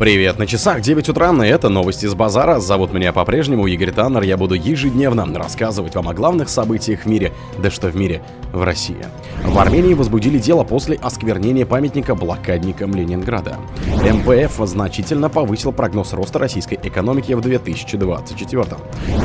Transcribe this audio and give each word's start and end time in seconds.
Привет, 0.00 0.38
на 0.38 0.46
часах 0.46 0.80
9 0.80 1.10
утра, 1.10 1.30
и 1.44 1.48
это 1.50 1.68
новости 1.68 2.06
с 2.06 2.14
базара. 2.14 2.58
Зовут 2.58 2.94
меня 2.94 3.12
по-прежнему 3.12 3.66
Игорь 3.66 3.90
Таннер. 3.90 4.22
Я 4.22 4.38
буду 4.38 4.54
ежедневно 4.54 5.26
рассказывать 5.38 5.94
вам 5.94 6.08
о 6.08 6.14
главных 6.14 6.48
событиях 6.48 7.00
в 7.00 7.06
мире, 7.06 7.34
да 7.58 7.70
что 7.70 7.88
в 7.88 7.96
мире, 7.96 8.22
в 8.50 8.62
России. 8.62 9.04
В 9.44 9.58
Армении 9.58 9.92
возбудили 9.92 10.38
дело 10.38 10.64
после 10.64 10.96
осквернения 10.96 11.66
памятника 11.66 12.14
блокадникам 12.14 12.94
Ленинграда. 12.94 13.58
МВФ 14.02 14.66
значительно 14.66 15.28
повысил 15.28 15.70
прогноз 15.70 16.14
роста 16.14 16.38
российской 16.38 16.78
экономики 16.82 17.34
в 17.34 17.42
2024. 17.42 18.64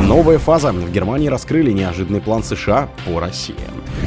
Новая 0.02 0.40
фаза. 0.40 0.74
В 0.74 0.92
Германии 0.92 1.30
раскрыли 1.30 1.72
неожиданный 1.72 2.20
план 2.20 2.44
США 2.44 2.90
по 3.06 3.22
России. 3.22 3.56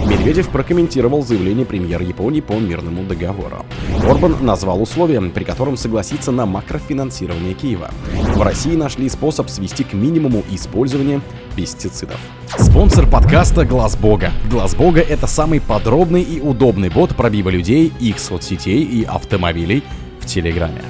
Медведев 0.06 0.48
прокомментировал 0.50 1.22
заявление 1.22 1.66
премьера 1.66 2.04
Японии 2.04 2.40
по 2.40 2.52
мирному 2.54 3.04
договору. 3.04 3.64
Орбан 4.08 4.36
назвал 4.40 4.80
условия, 4.82 5.20
при 5.20 5.44
котором 5.44 5.76
согласится 5.76 6.32
на 6.32 6.46
макрофинансирование 6.59 7.55
Киева. 7.55 7.88
В 8.34 8.42
России 8.42 8.74
нашли 8.74 9.09
способ 9.09 9.48
свести 9.48 9.84
к 9.84 9.92
минимуму 9.92 10.42
использование 10.51 11.20
пестицидов. 11.55 12.19
Спонсор 12.59 13.09
подкаста 13.09 13.65
Глаз 13.65 13.96
Бога. 13.96 14.32
Глаз 14.51 14.74
Бога 14.74 15.01
это 15.01 15.29
самый 15.29 15.60
подробный 15.60 16.23
и 16.23 16.41
удобный 16.41 16.88
бот 16.88 17.15
пробива 17.15 17.51
людей, 17.51 17.92
их 18.01 18.18
соцсетей 18.18 18.82
и 18.82 19.05
автомобилей 19.05 19.84
в 20.18 20.27
Телеграме. 20.27 20.82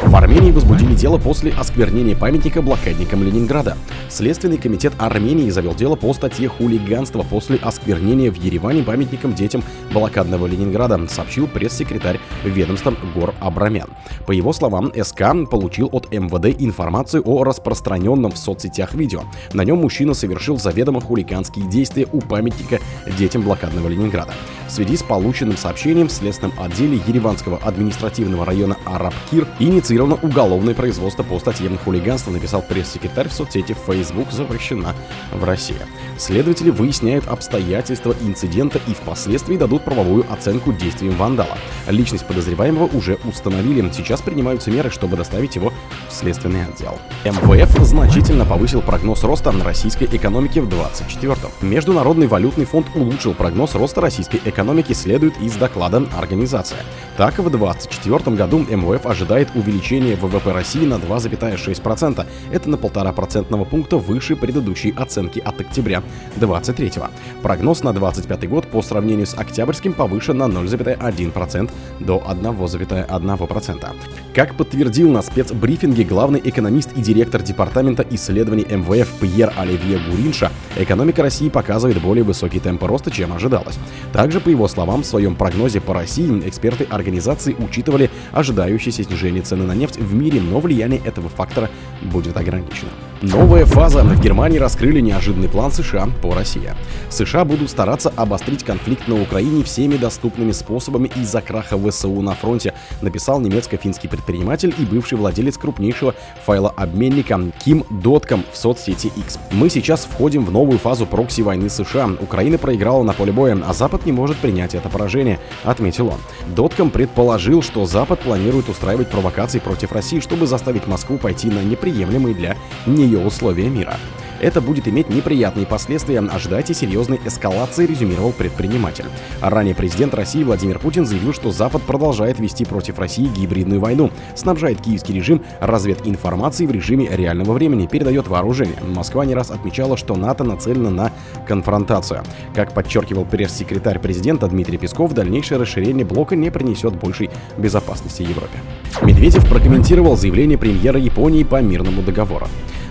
В 0.00 0.14
Армении 0.14 0.52
возбудили 0.52 0.94
дело 0.94 1.18
после 1.18 1.50
осквернения 1.50 2.14
памятника 2.14 2.62
блокадникам 2.62 3.24
Ленинграда. 3.24 3.76
Следственный 4.08 4.56
комитет 4.56 4.92
Армении 4.96 5.50
завел 5.50 5.74
дело 5.74 5.96
по 5.96 6.14
статье 6.14 6.48
хулиганства 6.48 7.24
после 7.28 7.56
осквернения 7.56 8.30
в 8.30 8.36
Ереване 8.36 8.84
памятником 8.84 9.34
детям 9.34 9.64
блокадного 9.92 10.46
Ленинграда, 10.46 11.04
сообщил 11.08 11.48
пресс-секретарь 11.48 12.20
ведомства 12.44 12.94
Гор 13.14 13.34
Абрамян. 13.40 13.88
По 14.24 14.30
его 14.30 14.52
словам, 14.52 14.92
СК 15.02 15.24
получил 15.50 15.88
от 15.90 16.12
МВД 16.12 16.62
информацию 16.62 17.22
о 17.26 17.42
распространенном 17.42 18.30
в 18.30 18.38
соцсетях 18.38 18.94
видео. 18.94 19.22
На 19.52 19.64
нем 19.64 19.78
мужчина 19.78 20.14
совершил 20.14 20.58
заведомо 20.58 21.00
хулиганские 21.00 21.68
действия 21.68 22.06
у 22.12 22.20
памятника 22.20 22.78
детям 23.18 23.42
блокадного 23.42 23.88
Ленинграда. 23.88 24.32
В 24.68 24.70
связи 24.70 24.96
с 24.96 25.02
полученным 25.02 25.56
сообщением 25.56 26.08
в 26.08 26.12
следственном 26.12 26.52
отделе 26.60 27.00
Ереванского 27.06 27.56
административного 27.56 28.44
района 28.44 28.76
Арабкир 28.84 29.48
инициировано 29.88 30.18
уголовное 30.20 30.74
производство 30.74 31.22
по 31.22 31.38
статье 31.38 31.70
хулиганства, 31.82 32.30
написал 32.30 32.60
пресс-секретарь 32.60 33.30
в 33.30 33.32
соцсети 33.32 33.74
Facebook 33.86 34.30
запрещена 34.30 34.94
в 35.32 35.44
России. 35.44 35.76
Следователи 36.18 36.68
выясняют 36.68 37.26
обстоятельства 37.26 38.14
инцидента 38.20 38.78
и 38.86 38.92
впоследствии 38.92 39.56
дадут 39.56 39.84
правовую 39.84 40.26
оценку 40.30 40.74
действиям 40.74 41.14
вандала. 41.16 41.56
Личность 41.88 42.26
подозреваемого 42.26 42.90
уже 42.94 43.18
установили. 43.24 43.78
Сейчас 43.90 44.20
принимаются 44.20 44.70
меры, 44.70 44.90
чтобы 44.90 45.16
доставить 45.16 45.56
его 45.56 45.72
в 46.08 46.12
следственный 46.12 46.66
отдел. 46.66 46.98
МВФ 47.24 47.78
значительно 47.86 48.44
повысил 48.44 48.82
прогноз 48.82 49.24
роста 49.24 49.52
российской 49.52 50.04
экономики 50.04 50.58
в 50.58 50.68
2024. 50.68 51.36
Международный 51.62 52.26
валютный 52.26 52.66
фонд 52.66 52.88
улучшил 52.94 53.32
прогноз 53.32 53.74
роста 53.74 54.02
российской 54.02 54.40
экономики 54.44 54.92
следует 54.92 55.40
из 55.40 55.54
доклада 55.56 56.06
организации. 56.16 56.76
Так, 57.16 57.38
в 57.38 57.48
2024 57.48 58.36
году 58.36 58.58
МВФ 58.58 59.06
ожидает 59.06 59.48
увеличения 59.54 59.77
ВВП 60.16 60.52
России 60.52 60.84
на 60.84 60.94
2,6%. 60.94 62.26
Это 62.52 62.70
на 62.70 62.76
1,5 62.76 63.12
процентного 63.12 63.64
пункта 63.64 63.96
выше 63.96 64.36
предыдущей 64.36 64.92
оценки 64.96 65.40
от 65.40 65.60
октября 65.60 66.02
2023. 66.36 67.02
Прогноз 67.42 67.82
на 67.82 67.92
2025 67.92 68.48
год 68.48 68.66
по 68.66 68.82
сравнению 68.82 69.26
с 69.26 69.34
октябрьским 69.34 69.92
повышен 69.92 70.38
на 70.38 70.44
0,1% 70.44 71.70
до 72.00 72.22
1,1%. 72.28 73.86
Как 74.34 74.54
подтвердил 74.54 75.10
на 75.10 75.22
спецбрифинге 75.22 76.04
главный 76.04 76.40
экономист 76.44 76.90
и 76.96 77.00
директор 77.00 77.42
департамента 77.42 78.04
исследований 78.10 78.66
МВФ 78.68 79.08
Пьер 79.20 79.52
Оливье 79.56 79.98
Гуринша, 79.98 80.50
экономика 80.76 81.22
России 81.22 81.48
показывает 81.48 82.00
более 82.00 82.24
высокий 82.24 82.60
темп 82.60 82.84
роста, 82.84 83.10
чем 83.10 83.32
ожидалось. 83.32 83.78
Также 84.12 84.40
по 84.40 84.48
его 84.48 84.68
словам, 84.68 85.02
в 85.02 85.06
своем 85.06 85.34
прогнозе 85.34 85.80
по 85.80 85.94
России 85.94 86.28
эксперты 86.46 86.84
организации 86.84 87.56
учитывали 87.58 88.10
ожидающееся 88.32 89.04
снижение 89.04 89.42
цены 89.58 89.66
на 89.66 89.74
нефть 89.74 89.98
в 89.98 90.14
мире, 90.14 90.40
но 90.40 90.60
влияние 90.60 91.00
этого 91.04 91.28
фактора 91.28 91.68
будет 92.02 92.36
ограничено. 92.36 92.90
Новая 93.22 93.66
фаза. 93.66 94.04
В 94.04 94.20
Германии 94.20 94.58
раскрыли 94.58 95.00
неожиданный 95.00 95.48
план 95.48 95.72
США 95.72 96.08
по 96.22 96.34
России. 96.34 96.72
США 97.10 97.44
будут 97.44 97.68
стараться 97.68 98.12
обострить 98.14 98.62
конфликт 98.62 99.08
на 99.08 99.20
Украине 99.20 99.64
всеми 99.64 99.96
доступными 99.96 100.52
способами 100.52 101.10
из-за 101.16 101.40
краха 101.40 101.76
ВСУ 101.76 102.20
на 102.20 102.34
фронте, 102.36 102.74
написал 103.02 103.40
немецко-финский 103.40 104.06
предприниматель 104.06 104.72
и 104.78 104.84
бывший 104.84 105.18
владелец 105.18 105.58
крупнейшего 105.58 106.14
файлообменника 106.46 107.40
Ким 107.64 107.84
Дотком 107.90 108.44
в 108.52 108.56
соцсети 108.56 109.08
X. 109.16 109.40
Мы 109.50 109.68
сейчас 109.68 110.04
входим 110.04 110.44
в 110.44 110.52
новую 110.52 110.78
фазу 110.78 111.04
прокси-войны 111.04 111.68
США. 111.68 112.10
Украина 112.20 112.56
проиграла 112.56 113.02
на 113.02 113.14
поле 113.14 113.32
боя, 113.32 113.58
а 113.66 113.72
Запад 113.72 114.06
не 114.06 114.12
может 114.12 114.36
принять 114.36 114.76
это 114.76 114.88
поражение, 114.88 115.40
отметил 115.64 116.06
он. 116.06 116.20
Дотком 116.54 116.90
предположил, 116.90 117.62
что 117.62 117.84
Запад 117.84 118.20
планирует 118.20 118.68
устраивать 118.68 119.10
провокации 119.10 119.58
против 119.58 119.90
России, 119.90 120.20
чтобы 120.20 120.46
заставить 120.46 120.86
Москву 120.86 121.18
пойти 121.18 121.48
на 121.48 121.64
неприемлемые 121.64 122.36
для 122.36 122.56
не 122.86 123.07
ее 123.08 123.24
условия 123.24 123.68
мира. 123.68 123.96
Это 124.40 124.60
будет 124.60 124.86
иметь 124.86 125.08
неприятные 125.08 125.66
последствия. 125.66 126.20
Ожидайте 126.20 126.72
серьезной 126.72 127.20
эскалации, 127.24 127.86
резюмировал 127.86 128.32
предприниматель. 128.32 129.06
Ранее 129.40 129.74
президент 129.74 130.14
России 130.14 130.44
Владимир 130.44 130.78
Путин 130.78 131.06
заявил, 131.06 131.32
что 131.32 131.50
Запад 131.50 131.82
продолжает 131.82 132.38
вести 132.38 132.64
против 132.64 133.00
России 133.00 133.26
гибридную 133.26 133.80
войну, 133.80 134.10
снабжает 134.36 134.80
киевский 134.80 135.14
режим 135.14 135.42
развединформацией 135.60 136.68
в 136.68 136.72
режиме 136.72 137.08
реального 137.10 137.52
времени, 137.52 137.88
передает 137.88 138.28
вооружение. 138.28 138.76
Москва 138.86 139.24
не 139.24 139.34
раз 139.34 139.50
отмечала, 139.50 139.96
что 139.96 140.14
НАТО 140.14 140.44
нацелено 140.44 140.90
на 140.90 141.12
конфронтацию. 141.46 142.22
Как 142.54 142.72
подчеркивал 142.72 143.24
пресс-секретарь 143.24 143.98
президента 143.98 144.46
Дмитрий 144.46 144.78
Песков, 144.78 145.14
дальнейшее 145.14 145.58
расширение 145.58 146.06
блока 146.06 146.36
не 146.36 146.50
принесет 146.50 146.94
большей 146.94 147.30
безопасности 147.56 148.22
Европе. 148.22 148.58
Медведев 149.02 149.48
прокомментировал 149.48 150.16
заявление 150.16 150.58
премьера 150.58 151.00
Японии 151.00 151.42
по 151.42 151.60
мирному 151.60 152.02
договору. 152.02 152.46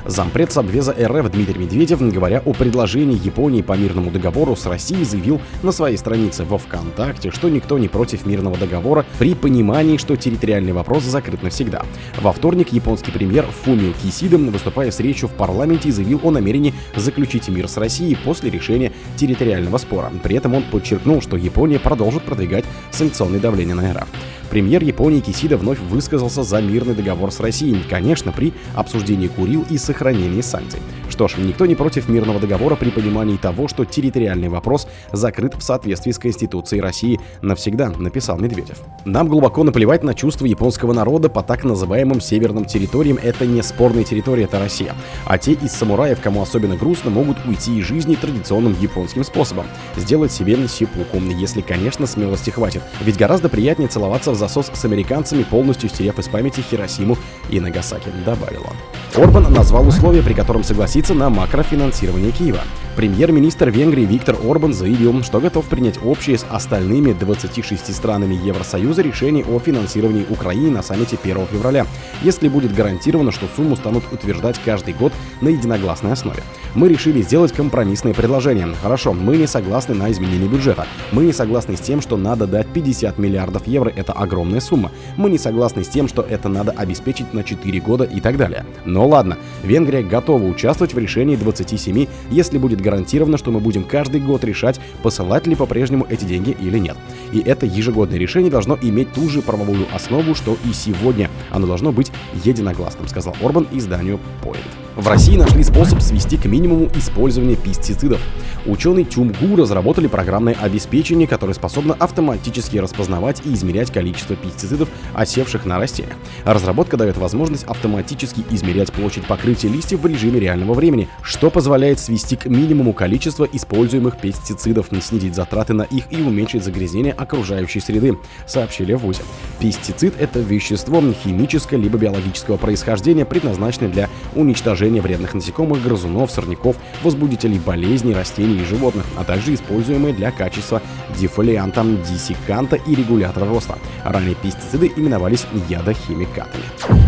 Зампред 0.08 0.54
Сабвеза 0.54 0.96
РФ 0.98 1.32
Дмитрий 1.32 1.60
Медведев, 1.60 2.02
говоря 2.02 2.42
о 2.46 2.54
предложении 2.54 3.20
Японии 3.22 3.62
по 3.62 3.74
мирному 3.74 4.10
договору 4.10 4.56
с 4.56 4.66
Россией, 4.66 5.04
заявил 5.04 5.42
на 5.64 5.74
своей 5.74 5.98
странице 5.98 6.46
во 6.46 6.58
ВКонтакте, 6.58 7.30
что 7.32 7.50
никто 7.50 7.78
не 7.78 7.90
против 7.90 8.26
мирного 8.26 8.58
договора 8.58 9.06
при 9.20 9.36
понимании, 9.36 9.98
что 9.98 10.16
территориальный 10.16 10.72
вопрос 10.72 11.04
закрыт 11.04 11.44
навсегда. 11.44 11.84
Во 12.22 12.32
вторник 12.32 12.72
японский 12.72 13.12
премьер 13.12 13.46
Фумио 13.64 13.92
Кисида, 14.02 14.38
выступая 14.38 14.92
с 14.92 15.00
речью 15.02 15.28
в 15.28 15.34
парламенте, 15.34 15.92
заявил 15.92 16.22
о 16.24 16.32
намерении 16.32 16.74
заключить 16.96 17.50
мир 17.50 17.68
с 17.68 17.76
Россией 17.76 18.16
после 18.16 18.50
решения 18.50 18.94
территориального 19.18 19.78
спора. 19.78 20.12
При 20.24 20.38
этом 20.38 20.56
он 20.56 20.64
подчеркнул, 20.64 21.22
что 21.22 21.36
Япония 21.36 21.80
продолжит 21.80 22.24
продвигать 22.24 22.64
санкционное 22.92 23.40
давление 23.40 23.76
на 23.76 23.94
РФ. 23.94 24.08
Премьер 24.50 24.84
Японии 24.84 25.20
Кисида 25.20 25.58
вновь 25.58 25.80
высказался 25.80 26.44
за 26.44 26.62
мирный 26.62 26.96
договор 26.96 27.32
с 27.32 27.40
Россией, 27.40 27.82
конечно, 27.90 28.32
при 28.32 28.54
обсуждении 28.76 29.28
Курил 29.28 29.66
и 29.70 29.78
сохранении 29.78 30.42
санкций. 30.42 30.80
Что 31.10 31.28
ж, 31.28 31.38
никто 31.38 31.66
не 31.66 31.76
против 31.76 32.10
мирного 32.10 32.40
договора 32.40 32.76
при 32.76 32.90
понимании 32.90 33.38
того, 33.38 33.68
что 33.68 33.86
территориальный 33.86 34.50
вопрос 34.50 34.88
закрыт 35.12 35.56
в 35.56 35.62
соответствии 35.62 36.12
с 36.12 36.20
Конституцией 36.20 36.82
России 36.82 37.20
навсегда, 37.42 37.90
написал 37.90 38.38
Медведев. 38.38 38.80
Нам 39.06 39.28
глубоко 39.28 39.64
наплевать 39.64 40.04
на 40.04 40.14
чувства 40.14 40.46
японского 40.46 40.94
народа 40.94 41.30
по 41.30 41.44
так 41.44 41.64
называемым 41.64 42.22
северным 42.22 42.66
территориям. 42.66 43.18
Это 43.22 43.46
не 43.46 43.62
спорная 43.64 44.04
территория, 44.04 44.44
это 44.44 44.60
Россия. 44.60 44.96
А 45.26 45.38
те 45.38 45.54
из 45.54 45.72
самураев, 45.72 46.22
кому 46.22 46.42
особенно 46.42 46.76
грустно, 46.76 47.10
могут 47.10 47.38
уйти 47.46 47.80
из 47.80 47.86
жизни 47.86 48.16
традиционным 48.16 48.76
японским 48.80 49.24
способом. 49.24 49.66
Сделать 49.96 50.32
себе 50.32 50.58
сипуку, 50.68 51.18
если, 51.18 51.62
конечно, 51.62 52.08
смелости 52.08 52.50
хватит. 52.50 52.82
Ведь 53.02 53.18
гораздо 53.18 53.50
приятнее 53.50 53.88
целоваться 53.88 54.32
в 54.32 54.36
засос 54.38 54.72
с 54.74 54.86
американцами, 54.86 55.44
полностью 55.44 55.90
стерев 55.90 56.20
из 56.20 56.28
памяти 56.28 56.62
Хиросиму 56.62 57.18
и 57.50 57.60
Нагасаки, 57.60 58.10
добавил 58.26 58.66
он. 58.70 59.24
Орбан 59.24 59.52
назвал 59.52 59.88
условия, 59.88 60.22
при 60.22 60.34
котором 60.34 60.64
согласится 60.64 61.14
на 61.14 61.30
макрофинансирование 61.30 62.32
Киева. 62.32 62.62
Премьер-министр 62.98 63.70
Венгрии 63.70 64.06
Виктор 64.06 64.36
Орбан 64.44 64.74
заявил, 64.74 65.22
что 65.22 65.40
готов 65.40 65.68
принять 65.68 66.00
общее 66.04 66.36
с 66.36 66.46
остальными 66.50 67.14
26 67.14 67.94
странами 67.94 68.34
Евросоюза 68.34 69.04
решение 69.04 69.46
о 69.46 69.60
финансировании 69.60 70.26
Украины 70.28 70.72
на 70.72 70.82
саммите 70.82 71.16
1 71.22 71.46
февраля, 71.46 71.86
если 72.24 72.48
будет 72.48 72.74
гарантировано, 72.74 73.32
что 73.32 73.46
сумму 73.56 73.76
станут 73.76 74.04
утверждать 74.12 74.60
каждый 74.66 74.96
год 74.96 75.14
на 75.42 75.50
единогласной 75.50 76.12
основе. 76.12 76.42
Мы 76.74 76.90
решили 76.90 77.22
сделать 77.22 77.52
компромиссное 77.52 78.16
предложение. 78.16 78.68
Хорошо, 78.82 79.14
мы 79.14 79.38
не 79.38 79.46
согласны 79.46 79.94
на 79.94 80.12
изменение 80.12 80.50
бюджета. 80.50 80.88
Мы 81.12 81.26
не 81.26 81.34
согласны 81.34 81.78
с 81.78 81.80
тем, 81.80 82.02
что 82.02 82.18
надо 82.18 82.48
дать 82.48 82.68
50 82.68 83.20
миллиардов 83.20 83.68
евро. 83.68 83.92
Это 83.96 84.14
огромная 84.14 84.60
сумма. 84.60 84.92
Мы 85.18 85.30
не 85.30 85.38
согласны 85.38 85.84
с 85.84 85.88
тем, 85.88 86.08
что 86.08 86.24
это 86.24 86.50
надо 86.50 86.72
обеспечить 86.72 87.32
на 87.34 87.44
4 87.44 87.80
года 87.80 88.04
и 88.06 88.20
так 88.20 88.38
далее. 88.38 88.66
Но 88.86 89.08
ладно, 89.08 89.38
Венгрия 89.64 90.02
готова 90.02 90.44
участвовать 90.44 90.94
в 90.96 90.98
решении 90.98 91.36
27, 91.36 92.08
если 92.32 92.58
будет 92.58 92.82
гарантировано, 92.88 93.38
что 93.38 93.52
мы 93.52 93.60
будем 93.60 93.84
каждый 93.84 94.22
год 94.22 94.46
решать, 94.46 94.80
посылать 95.04 95.46
ли 95.46 95.56
по-прежнему 95.56 96.08
эти 96.10 96.24
деньги 96.24 96.56
или 96.58 96.78
нет. 96.78 96.96
И 97.34 97.40
это 97.40 97.66
ежегодное 97.66 98.18
решение 98.18 98.50
должно 98.50 98.78
иметь 98.82 99.12
ту 99.12 99.28
же 99.28 99.42
правовую 99.42 99.88
основу, 99.94 100.36
что 100.36 100.58
и 100.64 100.72
сегодня. 100.72 101.30
Оно 101.50 101.68
должно 101.68 101.92
быть 101.92 102.14
единогласным, 102.46 103.10
сказал 103.10 103.36
Орбан 103.42 103.68
изданию 103.74 104.20
Point. 104.42 104.64
В 104.98 105.08
России 105.08 105.38
нашли 105.38 105.62
способ 105.64 106.02
свести 106.02 106.38
к 106.38 106.46
минимуму 106.46 106.90
использование 106.96 107.56
пестицидов. 107.56 108.20
Ученые 108.66 109.06
ТюмГУ 109.06 109.56
разработали 109.56 110.08
программное 110.08 110.56
обеспечение, 110.60 111.28
которое 111.28 111.54
способно 111.54 111.94
автоматически 111.94 112.78
распознавать 112.78 113.44
и 113.46 113.54
измерять 113.54 113.92
количество 113.92 114.36
пестицидов, 114.36 114.90
осевших 115.14 115.66
на 115.66 115.78
растениях. 115.78 116.18
Разработка 116.46 116.98
дает 116.98 117.16
возможность 117.16 117.66
автоматически 117.66 118.44
измерять 118.50 118.92
площадь 118.92 119.28
покрытия 119.28 119.68
листьев 119.68 120.00
в 120.00 120.06
режиме 120.08 120.40
реального 120.40 120.74
времени, 120.74 121.10
что 121.22 121.52
позволяет 121.52 122.00
свести 122.00 122.36
к 122.36 122.46
минимуму 122.48 122.77
количество 122.94 123.46
используемых 123.46 124.20
пестицидов, 124.20 124.88
снизить 125.02 125.36
затраты 125.36 125.74
на 125.74 125.84
их 125.84 126.06
и 126.10 126.22
уменьшить 126.22 126.64
загрязнение 126.64 127.14
окружающей 127.14 127.80
среды, 127.80 128.18
сообщили 128.46 128.94
в 128.94 129.00
ВУЗе. 129.00 129.24
Пестицид— 129.60 130.14
это 130.20 130.40
вещество 130.40 131.02
химического 131.24 131.78
либо 131.78 131.98
биологического 131.98 132.58
происхождения, 132.58 133.26
предназначенное 133.26 133.90
для 133.90 134.10
уничтожения 134.36 135.02
вредных 135.02 135.34
насекомых, 135.34 135.84
грызунов, 135.84 136.32
сорняков, 136.32 136.76
возбудителей 137.04 137.60
болезней 137.60 138.14
растений 138.14 138.62
и 138.62 138.66
животных, 138.66 139.06
а 139.18 139.24
также 139.24 139.54
используемые 139.54 140.14
для 140.14 140.32
качества 140.32 140.82
дефолианта, 141.18 141.84
диссиканта 141.84 142.76
и 142.76 142.96
регулятора 142.96 143.46
роста. 143.46 143.78
Ранее 144.04 144.36
пестициды 144.36 144.92
именовались 144.96 145.46
ядохимикатами. 145.70 146.64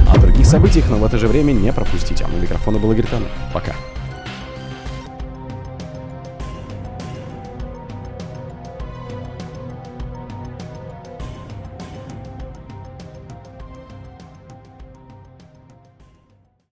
О 0.07 0.19
других 0.19 0.45
событиях, 0.45 0.89
но 0.89 0.97
в 0.97 1.05
это 1.05 1.17
же 1.17 1.27
время 1.27 1.51
не 1.51 1.71
пропустите. 1.71 2.25
А 2.25 2.27
у 2.35 2.41
микрофона 2.41 2.79
был 2.79 2.91
Игорь 2.91 3.07
Пока. 3.53 3.75